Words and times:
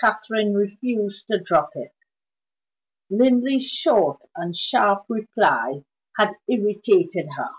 Catherine 0.00 0.54
refused 0.54 1.26
to 1.26 1.38
drop 1.38 1.72
it; 1.74 1.94
Linley's 3.10 3.66
short 3.66 4.22
and 4.34 4.56
sharp 4.56 5.04
reply 5.10 5.84
had 6.16 6.36
irritated 6.48 7.28
her. 7.36 7.50